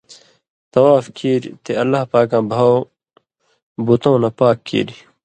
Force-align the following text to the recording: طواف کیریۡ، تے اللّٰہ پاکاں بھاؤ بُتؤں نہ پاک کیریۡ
طواف 0.73 1.05
کیریۡ، 1.17 1.55
تے 1.63 1.71
اللّٰہ 1.81 2.03
پاکاں 2.11 2.43
بھاؤ 2.51 2.73
بُتؤں 3.85 4.17
نہ 4.23 4.29
پاک 4.39 4.57
کیریۡ 4.67 4.99